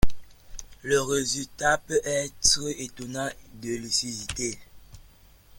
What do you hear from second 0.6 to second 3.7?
Le résultat peut être étonnant de